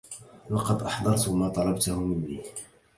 [0.49, 2.43] لقد أحضرت ما طلبَته منّي.